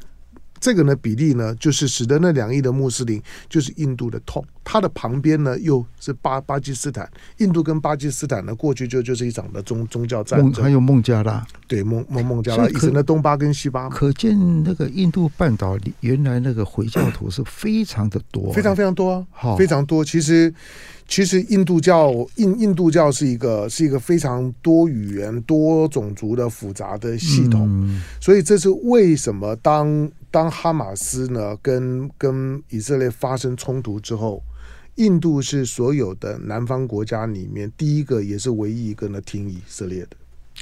[0.63, 7.05] 这个呢比例呢，就是使得那两亿的穆斯林就是印度的痛，它的旁边呢又是巴巴基斯坦，
[7.39, 20.05] 印度跟巴基斯坦呢过去就就是一场的宗宗教战争，还有孟加拉，对孟孟孟加拉，以前的东巴跟西巴，可见那个印度半岛原来那个回教徒是非常的多，非常非常多，非常多。
[20.05, 20.53] 其实
[21.09, 30.09] 其实印度教印印度教是一个是一个非常多语言多种族的复杂的系统，嗯、所以这是为什么当。
[30.33, 34.41] 当哈马斯呢跟跟以色列发生冲突之后，
[34.95, 40.17] 印度是所有的南方国家里面第一个也是唯一一个呢挺以色列的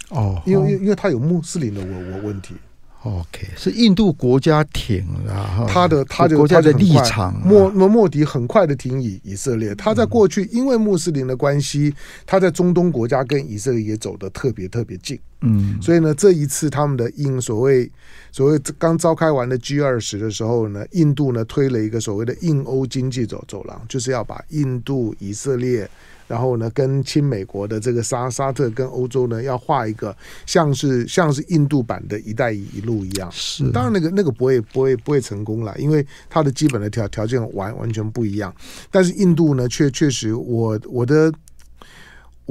[0.10, 2.56] 哦，因为因为他有穆斯林的问问题。
[3.04, 7.34] OK，是印度国家挺了他的他的国家的立场。
[7.44, 9.74] 莫莫莫迪很快的挺以以色列。
[9.74, 11.96] 他在过去因为穆斯林的关系，
[12.28, 15.18] 他在中东国家跟以色列也走得特别特别近。
[15.42, 17.92] 嗯，所以呢，这一次他们的印所谓
[18.32, 25.90] 所谓刚召开完的 G 二十的时候呢，印度呢推了一个所谓的印欧经济走走廊，就是要把印度、以色列。
[26.28, 30.16] 然后呢，跟亲美国的这个沙沙特跟欧洲呢，要画一个
[30.46, 33.30] 像是像是印度版的一带一路一样。
[33.34, 38.56] 是，当然那个那个不会不会不会成功了，因为它的基本的条条件完完全不一样。
[38.90, 41.30] 但是印度呢，确确实我我的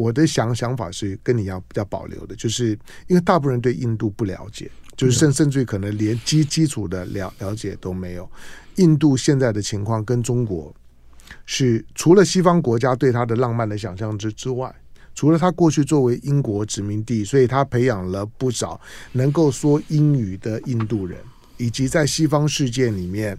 [0.01, 8.31] 我的想想法是跟你要比较保留的，就是因为大部分人对印度不了解，就是甚甚至于可能连基基础的了了解都没有。
[8.77, 10.75] 印度现在的情况跟中国。
[11.47, 14.73] 是除了西方国家对他的浪漫的想象之之外，
[15.15, 18.81] 除了他过去作为英国殖民地，所以他培养了不少
[19.13, 21.19] 能够说英语的印度人，
[21.57, 23.39] 以及在西方世界里面。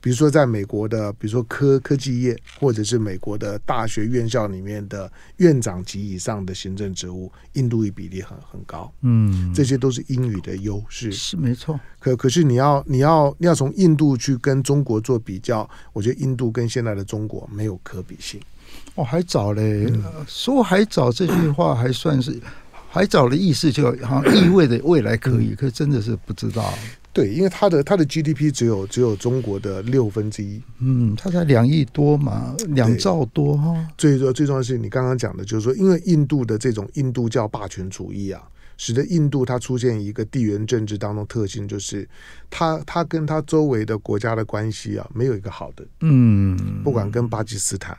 [0.00, 8.92] 比如说，在美国的，比如说科科技业，或者是美国的大学院校里面的院长级以上的行政职务，印度语比例很很高。
[9.02, 11.78] 嗯，这些都是英语的优势，是没错。
[11.98, 18.40] 可可是你要你要你要从印度去跟中国做比较，我觉得印度跟现在的中国没有可比性。
[18.94, 22.38] 哦，还早嘞，嗯、说还早这句话还算是
[22.90, 26.72] 还早的意思，就好像意味着未来可以，嗯、可真的是不知道。
[27.18, 30.62] 对，因为它的它的 GDP 只有只有中国的六分之一。
[30.78, 33.74] 嗯，它才两亿多嘛，两兆多哈。
[33.98, 38.40] 最最最重要的是你刚刚讲的，就是说，因为印度的这种印度教霸权主义啊，
[38.76, 42.08] 使得印度它出现一个地缘政治当中特性，就是
[42.48, 45.84] 它它跟它周围的国家的关系啊，没有一个好的。
[46.02, 47.98] 嗯，不管跟巴基斯坦。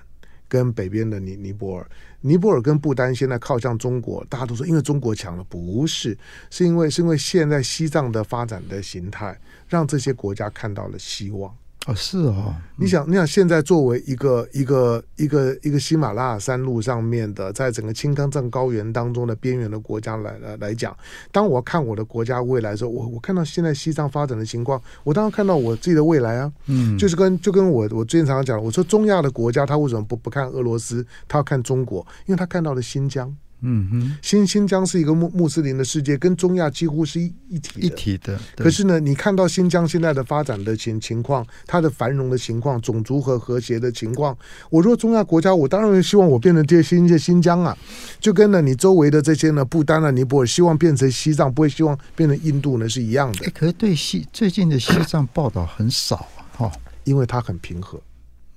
[0.49, 1.89] 跟北边的尼尼泊尔，
[2.19, 6.17] 尼泊尔跟不丹现在靠向中国，大家都说因为中国强了，不是，
[6.49, 11.55] 是因为是因为现在西藏的发展的形态，让这些国家看到了希望。
[11.89, 20.95] 哦，是哦，你想，你想，现在作为一个一个一个一个喜马拉雅山路上面的，在整个青冈藏高原当中的边缘的国家来来来讲，
[21.31, 33.35] 当我看我的国家未来的时候，我我看到现在西藏发展的情况，我当然看到我自己的未来啊，嗯，就是跟就跟我我最近常常讲，我说中亚的国家他为什么不不看俄罗斯，他要看中国，因为他看到了新疆。
[33.61, 38.39] 嗯哼，新新疆是一个穆穆斯林的世界，跟中亚几乎是一一体一体的。
[38.55, 44.37] 可是呢，你看到新疆现在的发展的情情况，它的繁荣的情况，种族和和谐的情况，
[44.69, 47.77] 我说中亚国家，我当然希望我变成这些新界新疆啊，
[48.19, 53.45] 就跟呢你周围的这些呢不丹啊、尼泊尔，希望变成西藏，不会希望变成印度呢是一样的。
[53.45, 56.71] 欸、可是对西最近的西藏报道很少哈、啊，
[57.03, 58.01] 因为它很平和，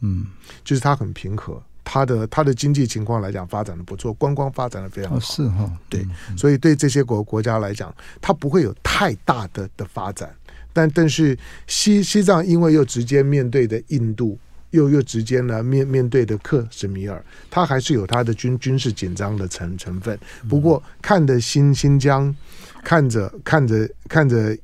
[0.01, 0.27] 嗯，
[0.63, 1.61] 就是它很平和。
[1.85, 6.07] 它的它的经济情况来讲，发展的不错，观光发展的非常好，哦、是哈、哦，对，
[6.37, 10.33] 所以对这些国国家来讲，它不会有太大的的发展。
[10.73, 14.39] 但但是西西藏因为又直接面对的印度，
[14.71, 20.19] 又又直接呢面面对的克什米尔，它还是有它的军军事紧张的成成分。
[20.49, 22.35] 不过看着新新疆，
[22.83, 24.57] 看着看着看着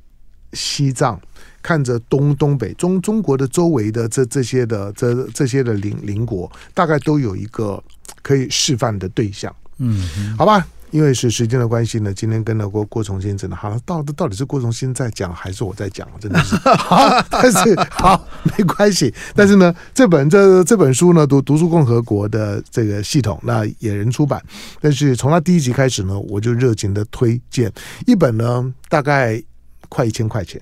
[0.53, 1.21] 西藏。
[1.63, 7.83] 看着东东北中中国的周围的这这些的这这些的邻邻国，大概都有一个
[8.23, 9.55] 可以示范的对象。
[9.79, 16.09] 嗯，好吧，因为是时间的关系呢，今天跟了郭郭崇新真的好，到到底是郭崇新在讲还是我在讲？
[16.19, 16.99] 真的是 好，
[17.31, 19.15] 但是好没关系。
[19.37, 24.43] 但是呢，这本这这本书呢，读读书共和国的这个系统，那野人出版。
[24.81, 27.73] 但是从他第一集开始呢，我就热情的推荐
[28.07, 29.41] 一本呢，大概
[29.89, 30.61] 快一千块钱。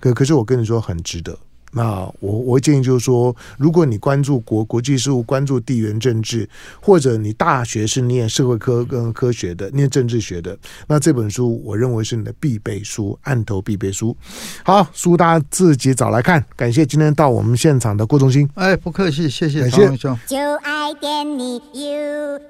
[0.00, 1.38] 可可是我跟你说很值得。
[1.72, 6.48] 那我我会建议就是说，如果你关注国国际事务，关注地缘政治，
[6.82, 14.16] 或者你大学是念社会科跟科学的，念政治学的，那这本书我认为是你的必备书，案头必备书。
[14.64, 16.44] 好，书大家自己找来看。
[16.56, 18.50] 感谢今天到我们现场的郭忠兴。
[18.54, 19.60] 哎，不客气，谢谢。
[19.60, 19.96] 感谢。
[20.26, 22.40] 就爱点你 UFO